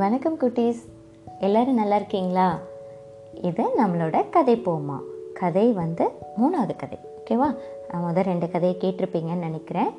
[0.00, 0.80] வணக்கம் குட்டீஸ்.
[1.40, 2.58] எல்லாரும் நல்லா இருக்கீங்களா?
[3.42, 4.98] இது நம்மளோட கதை போமா.
[5.34, 6.04] கதை வந்து
[6.36, 6.98] மூணாவது கதை.
[7.16, 7.48] ஓகேவா
[8.04, 9.90] முதல் ரெண்டு கதையை கேட்டிருப்பீங்கன்னு நினைக்கிறேன்.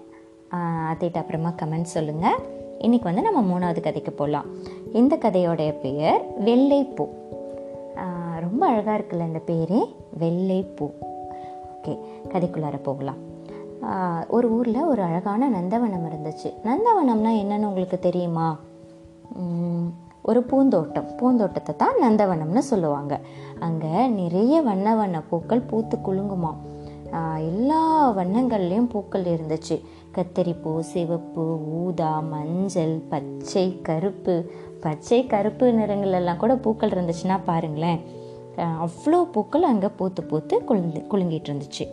[0.91, 2.40] அதைட்டு அப்புறமா கமெண்ட் சொல்லுங்கள்
[2.80, 4.45] இன்றைக்கி வந்து நம்ம மூணாவது கதைக்கு போகலாம்
[4.94, 7.05] இந்த கதையோடைய பெயர் வெள்ளைப்பூ.
[8.40, 9.81] ரொம்ப அழகாக இருக்குல்ல இந்த பேரே?
[10.20, 10.90] வெள்ளைப்பூ.
[11.76, 11.99] ஓகே
[12.34, 13.22] கதைக்குள்ளார போகலாம்.
[14.27, 16.49] ஒரு ஊரில் ஒரு அழகான நந்தவனம் இருந்துச்சு.
[16.66, 18.49] நந்தவனம்னா என்னென்னு உங்களுக்கு தெரியுமா?
[20.30, 21.08] ஒரு பூந்தோட்டம்.
[21.20, 23.13] பூந்தோட்டத்தை தான் நந்தவனம்னு சொல்லுவாங்க.
[23.67, 26.52] அங்கே நிறைய வண்ண வண்ண பூக்கள் பூத்து குலுங்குமா.
[27.49, 27.80] எல்லா
[28.17, 29.75] வண்ணங்கள்லேயும் பூக்கள் இருந்துச்சு.
[30.16, 31.45] கத்தரிப்பூ சிவப்பு
[31.80, 34.36] ஊதா மஞ்சள் பச்சை கருப்பு.
[34.86, 38.00] பச்சை கருப்பு நிறங்கள் எல்லாம் கூட பூக்கள் இருந்துச்சுன்னா பாருங்களேன்.
[38.86, 41.86] அவ்வளோ பூக்கள் அங்கே பூத்து பூத்து குலுந்து குலுங்கிட்டு இருந்துச்சு.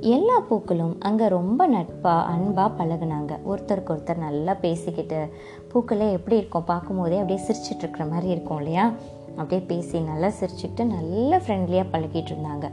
[0.00, 3.32] எல்லா பூக்களும் அங்கே ரொம்ப நட்பாக அன்பாக பழகுனாங்க.
[3.50, 5.28] ஒருத்தருக்கு ஒருத்தர் நல்லா பேசிக்கிட்டு
[5.72, 6.64] பூக்களே எப்படி இருக்கும்?
[6.64, 8.92] பார்க்கும்போதே அப்படியே சிரிச்சிட்டு இருக்கிற மாதிரி இருக்கும் இல்லையா?
[9.36, 12.68] அப்படியே பேசி நல்லா சிரிச்சுக்கிட்டு நல்லா ஃப்ரெண்ட்லியாக பழகிட்டு இருந்தாங்க.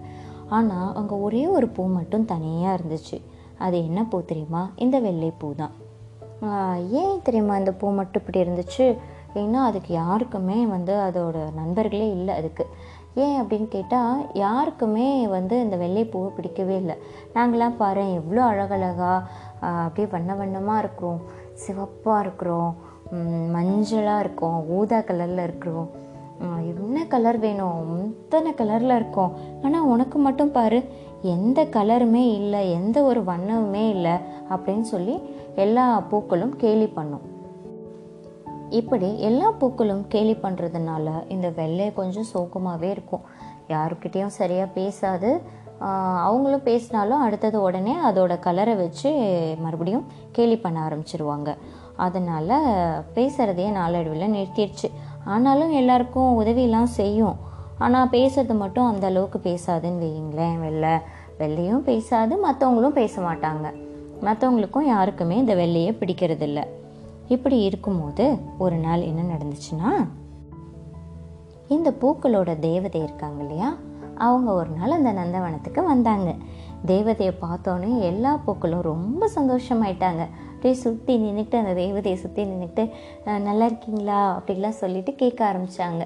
[0.50, 3.22] ஆனால் அங்கே ஒரே ஒரு பூ மட்டும் தனியாக இருந்துச்சு.
[3.58, 4.70] அது என்ன பூ தெரியுமா?
[4.76, 5.72] இந்த வெள்ளை பூ தான்.
[6.90, 8.98] ஏன் தெரியுமா இந்த பூ மட்டும் இப்படி இருந்துச்சு?
[9.34, 12.66] ஏன்னா அதுக்கு யாருக்குமே வந்து அதோட நண்பர்களே இல்லை அதுக்கு.
[13.24, 16.96] ஏன் அப்படின்னு கேட்டால் யாருக்குமே வந்து இந்த வெள்ளைப்பூவை பிடிக்கவே இல்லை.
[17.36, 19.20] நாங்களாம் பாரு எவ்வளோ அழகழகாக
[19.84, 21.22] அப்படியே வண்ண வண்ணமாக இருக்கிறோம்.
[21.64, 22.72] சிவப்பாக இருக்கிறோம்.
[23.56, 24.60] மஞ்சளாக இருக்கோம்.
[24.78, 25.90] ஊதா கலரில் இருக்கிறோம்.
[26.72, 27.82] என்ன கலர் வேணும்?
[28.06, 29.34] இத்தனை கலரில் இருக்கும்.
[29.66, 30.80] ஆனால் உனக்கு மட்டும் பாரு
[31.36, 34.16] எந்த கலருமே இல்லை எந்த ஒரு வண்ணமுமே இல்லை
[34.54, 35.16] அப்படின்னு சொல்லி
[35.66, 37.28] எல்லா பூக்களும் கேலி பண்ணும்.
[38.80, 43.24] இப்படி எல்லா பூக்களும் கேலி பண்ணுறதுனால இந்த வெள்ளை கொஞ்சம் சோகமாகவே இருக்கும்.
[43.74, 45.32] யாருக்கிட்டேயும் சரியாக பேசாது.
[46.28, 49.10] அவங்களும் பேசினாலும் அடுத்தது உடனே அதோட கலரை வச்சு
[49.64, 51.50] மறுபடியும் கேலி பண்ண ஆரம்பிச்சிருவாங்க.
[52.06, 52.54] அதனால்
[53.16, 54.90] பேசுகிறதையே நாளடைவில் நிறுத்திடுச்சு
[55.34, 57.36] ஆனாலும் எல்லாருக்கும் உதவியெல்லாம் செய்யும்.
[57.86, 60.94] ஆனால் பேசுறது மட்டும் அந்த அளவுக்கு பேசாதுன்னு வையுங்களேன் வெள்ளை.
[61.42, 63.68] வெள்ளையும் பேசாது மற்றவங்களும் பேச மாட்டாங்க.
[64.28, 66.62] மற்றவங்களுக்கும் யாருக்குமே இந்த வெள்ளையை பிடிக்கிறதில்ல.
[67.28, 69.92] இப்படி இருக்கும்போது ஒரு நாள் என்ன நடந்துச்சுன்னா
[71.68, 73.76] இந்த பூக்களோட தேவதை இருக்காங்க இல்லையா?
[74.16, 76.32] அவங்க ஒரு நாள் அந்த நந்தவனத்துக்கு வந்தாங்க.
[76.86, 80.24] தேவதையை பார்த்தோன்னே எல்லா பூக்களும் ரொம்ப சந்தோஷமாயிட்டாங்க.
[80.54, 82.84] அப்படியே சுற்றி நின்றுட்டு அந்த தேவதையை சுற்றி நின்றுட்டு
[83.26, 84.20] நல்லா இருக்கீங்களா?
[84.40, 86.06] அப்படிலாம் சொல்லிட்டு கேட்க ஆரம்பித்தாங்க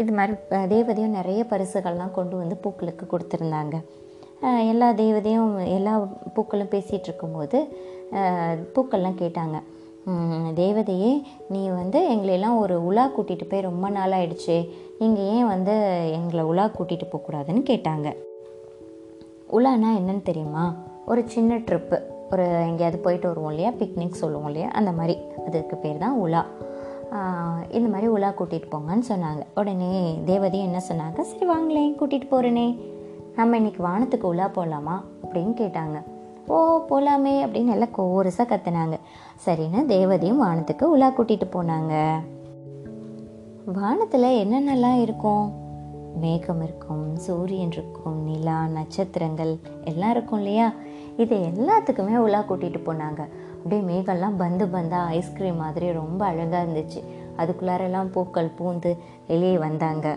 [0.00, 0.34] இது மாதிரி
[0.74, 3.76] தேவதையும் நிறைய பரிசுகள்லாம் கொண்டு வந்து பூக்களுக்கு கொடுத்துருந்தாங்க.
[4.42, 5.92] எல்லா தேவதையும் எல்லா
[6.34, 7.58] பூக்களும் பேசிகிட்டு இருக்கும்போது
[8.74, 9.56] பூக்கள்லாம் கேட்டாங்க.
[10.60, 11.12] தேவதையே
[11.48, 14.56] நீ வந்து எங்களையெல்லாம் ஒரு உலா கூட்டிகிட்டு போய் ரொம்ப நாள் ஆயிடுச்சு
[14.98, 15.74] நீங்கள் ஏன் வந்து
[16.12, 18.08] எங்களை உலா கூட்டிகிட்டு போகக்கூடாதுன்னு கேட்டாங்க.
[19.56, 20.74] உலானா என்னன்னு தெரியுமா?
[21.06, 21.98] ஒரு சின்ன ட்ரிப்பு
[22.32, 23.70] ஒரு எங்கேயாவது போயிட்டு வருவோம் இல்லையா?
[23.80, 24.68] பிக்னிக் சொல்லுவோம் இல்லையா?
[24.68, 25.16] அந்த மாதிரி.
[25.46, 26.42] அதுக்கு பேர் தான் உலா.
[27.76, 29.42] இந்த மாதிரி உலா கூட்டிகிட்டு போங்கன்னு சொன்னாங்க.
[29.54, 29.90] உடனே
[30.26, 31.20] தேவதையும் என்ன சொன்னாங்க?
[31.20, 32.68] சரி வாங்களேன் கூட்டிகிட்டு போகிறேனே
[33.36, 36.02] நம்ம இன்னைக்கு வானத்துக்கு உலா போகலாமா அப்படின்னு கேட்டாங்க.
[36.46, 38.98] ஓ போகலாமே அப்படின்னு எல்லாம் கோரஸாக கத்துனாங்க.
[39.46, 42.14] சரின்னு தேவதையும் வானத்துக்கு உலா கூட்டிகிட்டு போனாங்க.
[43.66, 45.52] வானத்தில் என்னென்னலாம் இருக்கும்?
[46.20, 50.72] மேகம் இருக்கும் சூரியன் இருக்கும் நிலா நட்சத்திரங்கள் எல்லாம் இருக்கும் இல்லையா?
[51.16, 53.28] இது எல்லாத்துக்குமே உலா கூட்டிகிட்டு போனாங்க.
[53.56, 57.04] அப்படியே மேகம்லாம் பந்து பந்தாக ஐஸ்கிரீம் மாதிரி ரொம்ப அழகாக இருந்துச்சு.
[57.36, 60.16] அதுக்குள்ளாரெல்லாம் பூக்கள் பூந்து வெளியே வந்தாங்க.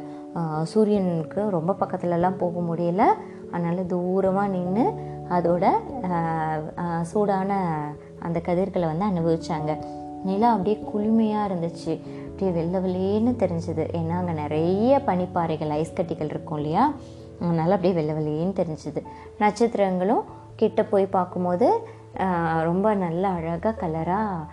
[0.71, 3.03] சூரியனுக்கு ரொம்ப பக்கத்துலலாம் போக முடியல.
[3.51, 4.85] அதனால் தூரமாக நின்று
[5.35, 5.65] அதோட
[7.11, 7.51] சூடான
[8.25, 9.71] அந்த கதிர்களை வந்து அனுபவித்தாங்க
[10.27, 11.93] நிலா அப்படியே குளுமையாக இருந்துச்சு.
[12.29, 13.83] அப்படியே வெள்ளை வெளியேன்னு தெரிஞ்சுது.
[13.99, 16.83] ஏன்னா அங்கே நிறைய பனிப்பாறைகள் ஐஸ் கட்டிகள் இருக்கும் இல்லையா?
[17.41, 19.01] அதனால் அப்படியே வெள்ளை வெளியேன்னு தெரிஞ்சுது.
[19.43, 20.23] நட்சத்திரங்களும்
[20.61, 21.67] கிட்ட போய் பார்க்கும்போது
[22.69, 24.47] ரொம்ப நல்ல அழகாக கலராக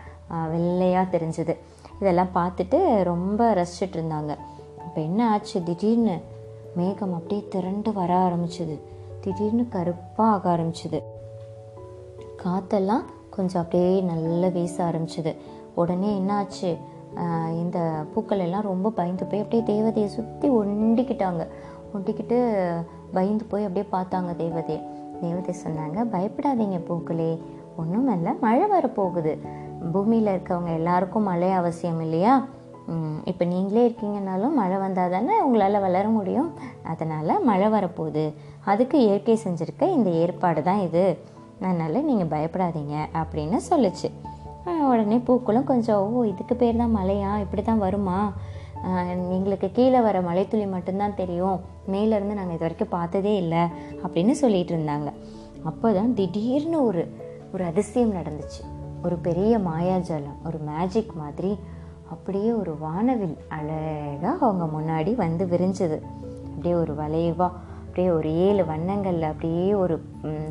[0.53, 1.55] வெள்ளையாக தெரிஞ்சுது.
[2.01, 2.79] இதெல்லாம் பார்த்துட்டு
[3.13, 4.33] ரொம்ப ரசிச்சிட்டு இருந்தாங்க.
[4.97, 5.59] இப்போ என்ன ஆச்சு?
[5.63, 6.15] திடீர்னு
[6.77, 8.77] மேகம் அப்படியே திரண்டு வர ஆரம்பிச்சுது.
[9.25, 10.99] திடீர்னு கருப்பாக ஆக ஆரம்பிச்சுது.
[12.43, 13.05] காற்றெல்லாம்
[13.35, 15.33] கொஞ்சம் அப்படியே நல்லா வீச ஆரம்பிச்சுது.
[15.75, 16.71] உடனே என்ன ஆச்சு?
[17.61, 17.79] இந்த
[18.15, 21.45] பூக்கள் எல்லாம் ரொம்ப பயந்து போய் அப்படியே தேவதையை சுற்றி ஒண்டிக்கிட்டாங்க.
[21.95, 22.41] ஒண்டிக்கிட்டு
[23.13, 24.81] பயந்து போய் அப்படியே பார்த்தாங்க தேவதையை
[25.21, 27.31] தேவதை சொன்னாங்க பயப்படாதீங்க பூக்களே
[27.77, 29.35] ஒன்றும் இல்லை மழை வரப்போகுது.
[29.93, 32.37] பூமியில் இருக்கவங்க எல்லாருக்கும் மழை அவசியம் இல்லையா?
[33.31, 36.51] இப்போ நீங்களே இருக்கீங்கனாலும் மழை வந்தால் தானே உங்களால் வளர முடியும்.
[36.93, 38.25] அதனால் மழை வரப்போகுது.
[38.65, 41.05] அதுக்கு இயற்கை செஞ்சுருக்க இந்த ஏற்பாடு தான் இது.
[41.61, 44.11] அதனால் நீங்கள் பயப்படாதீங்க அப்படின்னு சொல்லுச்சு.
[44.91, 48.19] உடனே பூக்களும் கொஞ்சம் ஓ இதுக்கு பேர் தான் மழையா இப்படி தான் வருமா
[49.37, 51.59] எங்களுக்கு கீழே வர மழைத்துளி மட்டும்தான் தெரியும்.
[51.93, 53.63] மேலேருந்து நாங்கள் இது வரைக்கும் பார்த்ததே இல்லை
[54.05, 55.11] அப்படின்னு சொல்லிட்டு இருந்தாங்க.
[55.71, 57.05] அப்போ தான் திடீர்னு ஒரு
[57.53, 58.61] ஒரு அதிசயம் நடந்துச்சு.
[59.05, 61.51] ஒரு பெரிய மாயாஜாலம் ஒரு மேஜிக் மாதிரி
[62.11, 65.99] அப்படியே ஒரு வானவில் அழகாக அவங்க முன்னாடி வந்து விரிஞ்சது.
[66.45, 67.53] அப்படியே ஒரு வளைவாக
[67.87, 69.95] அப்படியே ஒரு ஏழு வண்ணங்களில் அப்படியே ஒரு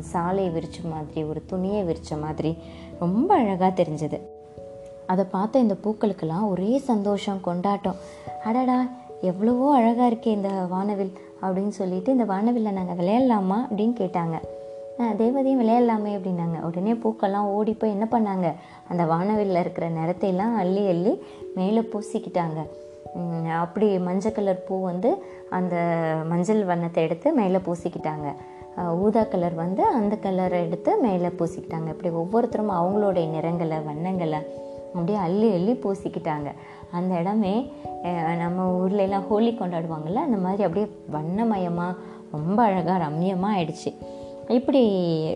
[0.00, 2.56] சாலை விரிச்ச மாதிரி ஒரு துணியை விரித்த மாதிரி
[2.98, 4.20] ரொம்ப அழகாக தெரிஞ்சது.
[5.06, 7.94] அதை பார்த்த இந்த பூக்களுக்கெல்லாம் ஒரே சந்தோஷம் கொண்டாட்டம்.
[8.44, 8.86] அடடா
[9.20, 11.12] எவ்வளவோ அழகாக இருக்கே இந்த வானவில்
[11.42, 14.36] அப்படின்னு சொல்லிட்டு இந்த வானவில்லை நாங்கள் விளையாடலாமா அப்படின்னு கேட்டாங்க.
[15.20, 16.58] தேவதையும் விளையாடலாமே அப்படின்னாங்க.
[16.68, 18.48] உடனே பூக்கெல்லாம் ஓடி போய் என்ன பண்ணாங்க?
[18.90, 21.12] அந்த வானவில்ல இருக்கிற நிறத்தையெல்லாம் அள்ளி அள்ளி
[21.58, 22.60] மேலே பூசிக்கிட்டாங்க.
[23.60, 25.10] அப்படி மஞ்சள் கலர் பூ வந்து
[25.58, 25.76] அந்த
[26.30, 28.28] மஞ்சள் வண்ணத்தை எடுத்து மேலே பூசிக்கிட்டாங்க.
[29.04, 31.88] ஊதா கலர் வந்து அந்த கலரை எடுத்து மேலே பூசிக்கிட்டாங்க.
[31.94, 34.40] இப்படி ஒவ்வொருத்தரும் அவங்களுடைய நிறங்களை வண்ணங்களை
[34.94, 36.48] அப்படியே அள்ளி அள்ளி பூசிக்கிட்டாங்க.
[36.98, 37.54] அந்த இடமே
[38.42, 41.98] நம்ம ஊர்லெலாம் ஹோலி கொண்டாடுவாங்கள்ல அந்த மாதிரி அப்படியே வண்ணமயமாக
[42.34, 43.90] ரொம்ப அழகாக ரம்மியமாக ஆயிடுச்சு.
[44.48, 44.82] இப்படி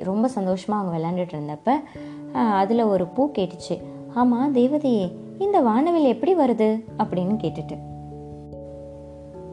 [0.02, 1.70] ரொம்ப சந்தோஷமாக அவங்க விளையாண்டுட்டு இருந்தப்ப
[2.32, 3.82] அதில் ஒரு பூ கேட்டுச்சு.
[4.14, 6.84] ஆமாம் தேவதையே இந்த வானவில் எப்படி வருது?
[6.98, 7.78] அப்படின்னு கேட்டுட்டு.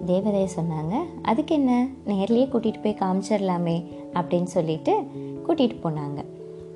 [0.06, 1.88] தேவதையை சொன்னாங்க அதுக்கு என்ன?
[2.08, 5.00] நேர்லேயே கூட்டிகிட்டு போய் காமிச்சிடலாமே அப்படின்னு சொல்லிட்டு
[5.48, 6.26] கூட்டிகிட்டு போனாங்க.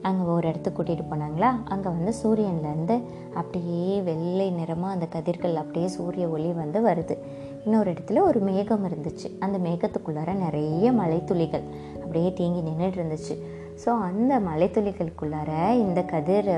[0.01, 1.51] அங்கே ஒரு இடத்துக்கு கூட்டிகிட்டு போனாங்களா?
[1.65, 3.03] அங்கே வந்து சூரியன்லேருந்து
[3.33, 7.17] அப்படியே வெள்ளை நிறமாக அந்த கதிர்கள் அப்படியே சூரிய ஒளி வந்து வருது.
[7.65, 9.27] இன்னொரு இடத்துல ஒரு மேகம் இருந்துச்சு.
[9.39, 11.65] அந்த மேகத்துக்குள்ளார நிறைய மலைத்துளிகள்
[12.03, 13.35] அப்படியே தேங்கி நின்றுட்டு இருந்துச்சு
[13.83, 15.51] ஸோ அந்த மலைத்துளிகளுக்குள்ளார
[15.83, 16.49] இந்த கதிர்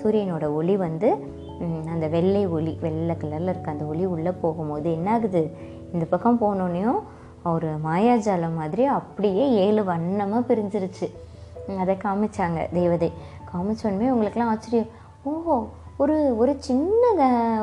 [0.00, 1.10] சூரியனோட ஒளி வந்து
[1.92, 5.42] அந்த வெள்ளை ஒளி வெள்ளை கலரில் இருக்க அந்த ஒளி உள்ளே போகும்போது என்ன ஆகுது
[5.92, 7.00] இந்த பக்கம் போனோடனையும்
[7.52, 11.06] ஒரு மாயாஜாலம் மாதிரி அப்படியே ஏழு வண்ணமாக பிரிஞ்சிருச்சு.
[11.82, 13.08] அதை காமிச்சாங்க தேவதை.
[13.50, 14.90] காமிச்சோடனே உங்களுக்குலாம் ஆச்சரியம்.
[15.30, 15.56] ஓஹோ
[16.02, 17.02] ஒரு ஒரு சின்ன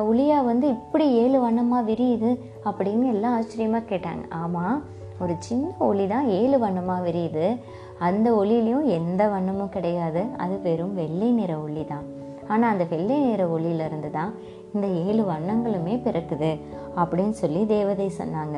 [0.10, 2.30] ஒளியாக வந்து இப்படி ஏழு வண்ணமாக விரியுது
[2.70, 4.24] அப்படின்னு எல்லாம் ஆச்சரியமாக கேட்டாங்க.
[4.44, 4.78] ஆமாம்
[5.24, 7.46] ஒரு சின்ன ஒளி தான் ஏழு வண்ணமாக விரியுது.
[8.08, 10.22] அந்த ஒளியிலையும் எந்த வண்ணமும் கிடையாது.
[10.44, 12.08] அது வெறும் வெள்ளை நிற ஒளி தான்
[12.52, 14.32] ஆனால் அந்த வெள்ளை நிற ஒளியிலிருந்து தான்
[14.74, 16.52] இந்த ஏழு வண்ணங்களுமே பிறக்குது
[17.02, 18.58] அப்படின்னு சொல்லி தேவதை சொன்னாங்க.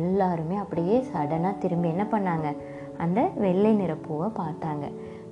[0.00, 2.48] எல்லாருமே அப்படியே சடனாக திரும்பி என்ன பண்ணாங்க?
[3.04, 4.86] அந்த வெள்ளை நிற பூவை பார்த்தாங்க.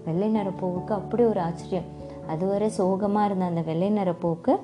[0.07, 1.91] வெள்ளை நிற பூவுக்கு அப்படி ஒரு ஆச்சரியம்.
[2.33, 4.55] அதுவரை சோகமாக இருந்த அந்த வெள்ளை நிற போக்கு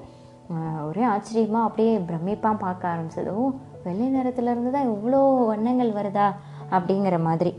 [0.87, 3.33] ஒரே ஆச்சரியமாக அப்படியே பிரமிப்பாக பார்க்க ஆரம்பிச்சது.
[3.41, 3.43] ஓ
[3.85, 5.21] வெள்ளை நிறத்துலேருந்து தான் இவ்வளோ
[5.51, 6.29] வண்ணங்கள் வருதா
[6.77, 7.53] அப்படிங்கிற மாதிரி.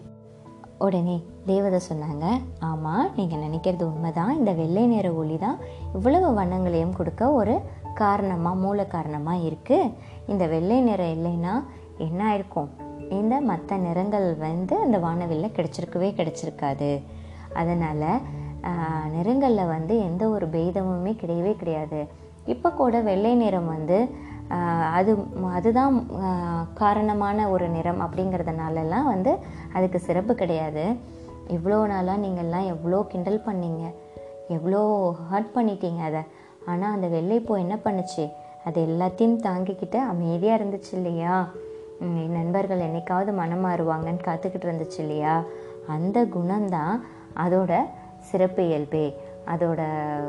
[0.85, 1.15] உடனே
[1.49, 2.25] தேவதை சொன்னாங்க
[2.69, 4.33] ஆமாம் நீங்கள் நினைக்கிறது உண்மைதான்.
[4.39, 5.57] இந்த வெள்ளை நிற ஒளி தான்
[5.97, 7.55] இவ்வளவு வண்ணங்களையும் கொடுக்க ஒரு
[8.01, 9.91] காரணமாக மூல காரணமாக இருக்குது
[10.33, 11.53] இந்த வெள்ளை நிறம் இல்லைன்னா
[12.07, 12.69] என்ன ஆயிருக்கும்
[13.19, 16.91] இந்த மற்ற நிறங்கள் வந்து அந்த வானவில்ல கிடச்சிருக்கவே கிடச்சிருக்காது.
[17.53, 18.07] அதனால்
[19.15, 21.99] நிறங்களில் வந்து எந்த ஒரு பேதமுமே கிடையவே கிடையாது.
[22.53, 23.97] இப்போ கூட வெள்ளை நிறம் வந்து
[24.97, 25.11] அது
[25.57, 25.95] அதுதான்
[26.81, 29.33] காரணமான ஒரு நிறம் அப்படிங்கிறதுனாலலாம் வந்து
[29.77, 30.85] அதுக்கு சிறப்பு கிடையாது.
[31.55, 33.83] இவ்வளோ நாளாக நீங்கள்லாம் எவ்வளோ கிண்டல் பண்ணீங்க.
[34.55, 34.81] எவ்வளோ
[35.31, 36.23] ஹர்ட் பண்ணிட்டீங்க அதை.
[36.71, 38.25] ஆனால் அந்த வெள்ளைப்பூ என்ன பண்ணுச்சு?
[38.67, 41.35] அது எல்லாத்தையும் தாங்கிக்கிட்டு அமைதியாக இருந்துச்சு இல்லையா?
[42.05, 45.33] என் நண்பர்கள் என்னைக்காவது மனம் மாறுவாங்கன்னு காத்துக்கிட்டு இருந்துச்சு இல்லையா?
[45.95, 46.95] அந்த குணம்தான்
[47.43, 47.73] அதோட
[48.21, 49.05] சிறப்பு இயல்பே.
[49.47, 49.81] அதோட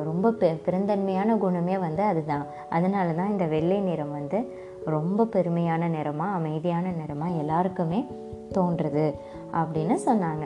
[0.05, 2.47] ரொம்ப பெ பெருந்தன்மையான குணமே வந்து அதுதான்.
[2.69, 4.39] அதனால தான் இந்த வெள்ளை நிறம் வந்து
[4.85, 8.07] ரொம்ப பெருமையான நிறமாக அமைதியான நிறமாக எல்லாருக்குமே
[8.55, 9.15] தோன்றுது
[9.53, 10.45] அப்படின்னு சொன்னாங்க.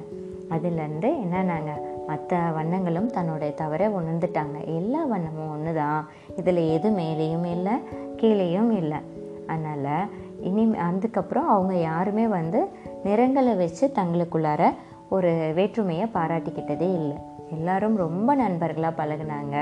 [0.50, 1.70] அதுலேருந்து என்னன்னாங்க
[2.06, 4.64] மற்ற வண்ணங்களும் தன்னுடைய தவறை உணர்ந்துட்டாங்க.
[4.64, 7.72] எல்லா வண்ணமும் ஒன்று தான் இதில் எது மேலேயும் இல்லை
[8.16, 8.98] கீழேயும் இல்லை.
[9.46, 10.08] அதனால்
[10.40, 12.68] இனி அதுக்கப்புறம் அவங்க யாருமே வந்து
[13.04, 14.74] நிறங்களை வச்சு தங்களுக்குள்ளார
[15.08, 17.16] ஒரு வேற்றுமையை பாராட்டிக்கிட்டதே இல்லை.
[17.54, 19.56] எல்லாரும் ரொம்ப நண்பர்களாக பழகுனாங்க.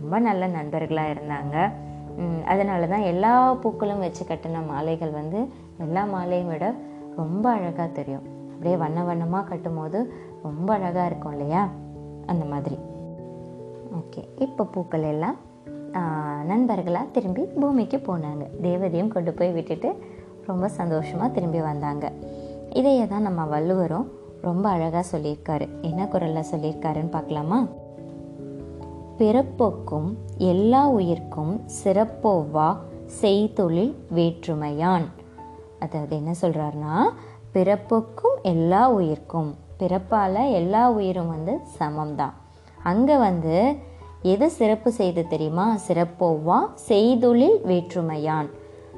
[0.00, 1.56] ரொம்ப நல்ல நண்பர்களாக இருந்தாங்க.
[2.52, 5.38] அதனால தான் எல்லா பூக்களும் வச்சு கட்டின மாலைகள் வந்து
[5.84, 6.66] எல்லா மாலையும் விட
[7.20, 8.26] ரொம்ப அழகாக தெரியும்.
[8.52, 9.98] அப்படியே வண்ண வண்ணமாக கட்டும்போது
[10.46, 11.62] ரொம்ப அழகாக இருக்கும் இல்லையா?
[12.32, 12.76] அந்த மாதிரி.
[13.98, 15.38] ஓகே இப்போ பூக்கள் எல்லாம்
[16.50, 18.44] நண்பர்களாக திரும்பி பூமிக்கு போனாங்க.
[18.66, 19.90] தேவதையும் கொண்டு போய் விட்டுட்டு
[20.48, 22.06] ரொம்ப சந்தோஷமாக திரும்பி வந்தாங்க.
[22.80, 24.06] இதையே தான் நம்ம வள்ளுவரும்
[24.44, 25.66] ரொம்ப அழகாக சொல்லியிருக்காரு.
[25.80, 27.60] என்ன குரலில் சொல்லியிருக்காருன்னு பார்க்கலாமா?
[29.18, 30.08] பிறப்போக்கும்
[30.38, 32.68] எல்லா உயிர்க்கும் சிறப்போவா
[33.20, 35.06] செய்தொழில் வேற்றுமையான்.
[35.78, 36.96] அதாவது என்ன சொல்கிறாருன்னா
[37.54, 42.34] பிறப்புக்கும் எல்லா உயிர்க்கும் பிறப்பால் எல்லா உயிரும் வந்து சமம்தான்.
[42.82, 43.56] அங்கே வந்து
[44.22, 45.66] எது சிறப்பு செய்து தெரியுமா?
[45.88, 46.58] சிறப்போவா
[46.88, 48.48] செய்தொழில் வேற்றுமையான்.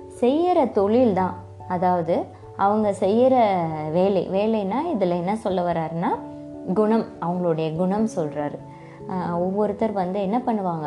[0.09, 1.35] செய்கிற தொழில் தான்
[1.69, 2.17] அதாவது
[2.65, 3.35] அவங்க செய்கிற
[3.97, 6.11] வேலை வேலைனா இதில் என்ன சொல்ல வர்றாருன்னா
[6.79, 8.59] குணம் அவங்களுடைய குணம் சொல்கிறாரு
[9.45, 10.87] ஒவ்வொருத்தர் வந்து என்ன பண்ணுவாங்க?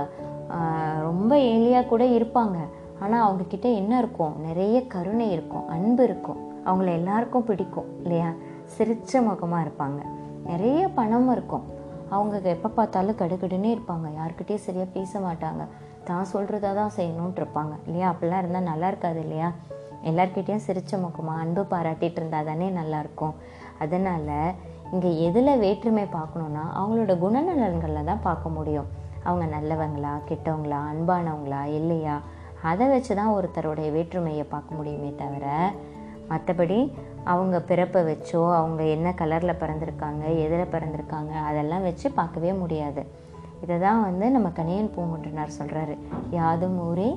[1.07, 2.57] ரொம்ப ஏழியாக கூட இருப்பாங்க.
[3.03, 4.33] ஆனால் அவங்கக்கிட்ட என்ன இருக்கும்?
[4.47, 6.39] நிறைய கருணை இருக்கும் அன்பு இருக்கும்.
[6.65, 8.29] அவங்கள எல்லாருக்கும் பிடிக்கும் இல்லையா?
[8.77, 9.99] சிரிச்ச முகமாக இருப்பாங்க.
[10.49, 11.65] நிறைய பணம் இருக்கும்.
[12.15, 14.07] அவங்க எப்போ பார்த்தாலும் கடுகடுன்னே இருப்பாங்க.
[14.19, 15.63] யாருக்கிட்டேயும் சரியாக பேச மாட்டாங்க.
[16.09, 18.07] தான் சொல்கிறதா தான் செய்யணுன்ட்டு இருப்பாங்க இல்லையா?
[18.13, 19.49] அப்படிலாம் இருந்தால் நல்லா இருக்காது இல்லையா?
[20.03, 23.35] எல்லார்கிட்டேயும் சிரிச்ச முகமாக அன்பு பாராட்டிட்டு இருந்தால் தானே நல்லாயிருக்கும்
[23.79, 24.55] அதனால்
[24.91, 28.87] இங்கே எதில் வேற்றுமை பார்க்கணுன்னா அவங்களோட குணநலன்களில் தான் பார்க்க முடியும்.
[29.23, 32.21] அவங்க நல்லவங்களா கெட்டவங்களா அன்பானவங்களா இல்லையா?
[32.61, 35.45] அதை வச்சு தான் ஒருத்தருடைய வேற்றுமையை பார்க்க முடியுமே தவிர
[36.31, 36.79] மற்றபடி
[37.23, 43.03] அவங்க பிறப்பை வச்சோ அவங்க என்ன கலரில் பிறந்திருக்காங்க எதில் பிறந்திருக்காங்க அதெல்லாம் வச்சு பார்க்கவே முடியாது.
[43.63, 45.95] இதை தான் வந்து நம்ம கணியன் பூங்குன்றனார் சொல்கிறாரு
[46.29, 47.09] யாதும் ஊரே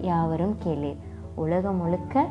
[0.00, 1.02] யாவரும் கேளீர்.
[1.42, 2.24] உலகம் முழுக்க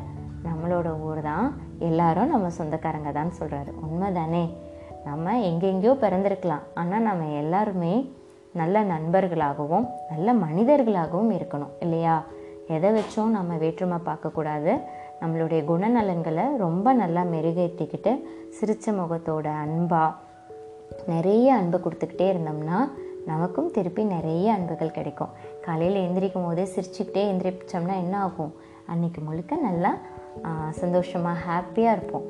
[0.46, 1.46] நம்மளோட ஊர் தான்.
[1.88, 4.44] எல்லாரும் நம்ம சொந்தக்காரங்க தான் சொல்கிறாரு உண்மை தானே
[5.04, 6.64] நம்ம எங்கெங்கேயோ பிறந்திருக்கலாம்.
[6.74, 7.94] ஆனால் நம்ம எல்லாருமே
[8.60, 12.16] நல்ல நண்பர்களாகவும் நல்ல மனிதர்களாகவும் இருக்கணும் இல்லையா?
[12.66, 14.74] எதை வச்சும் நம்ம வேற்றுமை பார்க்கக்கூடாது.
[15.20, 18.12] நம்மளுடைய குணநலன்களை ரொம்ப நல்லா மெருகேற்றிக்கிட்டு
[18.56, 20.12] சிரிச்ச முகத்தோட அன்பாக
[21.06, 22.78] நிறைய அன்பு கொடுத்துக்கிட்டே இருந்தோம்னா
[23.26, 25.34] நமக்கும் திருப்பி நிறைய அன்புகள் கிடைக்கும்.
[25.66, 28.52] காலையில் எந்திரிக்கும் போதே சிரிச்சுக்கிட்டே எந்திரிச்சோம்னா என்ன ஆகும்?
[28.92, 29.92] அன்னைக்கு முழுக்க நல்லா
[30.80, 32.26] சந்தோஷமாக ஹாப்பியாக இருப்போம்.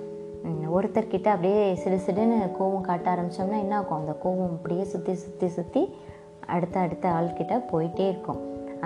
[0.76, 4.00] ஒருத்தர்கிட்ட அப்படியே சிடு சிடுன்னு கோவம் காட்ட ஆரம்பித்தோம்னா என்ன ஆகும்?
[4.00, 5.82] அந்த கோவம் அப்படியே சுற்றி சுற்றி சுற்றி
[6.54, 8.40] அடுத்த அடுத்த ஆள்கிட்ட போயிட்டே இருக்கும்.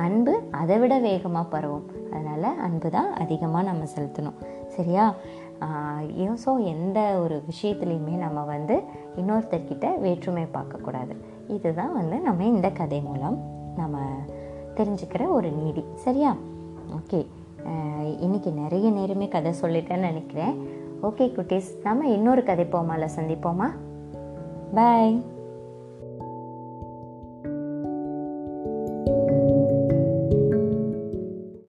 [0.04, 1.86] அன்பு அதை விட வேகமாக பரவும்.
[2.14, 4.38] அதனால் அன்பு தான் அதிகமாக நம்ம செலுத்தணும்.
[4.76, 5.06] சரியா?
[6.44, 8.74] ஸோ எந்த ஒரு விஷயத்துலையுமே நம்ம வந்து
[9.20, 11.14] இன்னொருத்தர்கிட்ட வேற்றுமை பார்க்கக்கூடாது.
[11.56, 13.38] இதுதான் வந்து நம்ம இந்த கதை மூலம்
[13.80, 13.98] நம்ம
[14.78, 15.84] தெரிஞ்சுக்கிற ஒரு நீதி.
[16.04, 16.32] சரியா?
[16.98, 17.20] ஓகே.
[18.18, 20.68] இன்னைக்கு நிறைய நேரமே கதை சொல்லிட்டேன்னு நினைக்கிறேன்.
[21.02, 23.70] ஓகே குட்டீஸ் நம்ம இன்னொரு கதை போமால சந்திப்போமா?
[24.74, 25.22] பாய்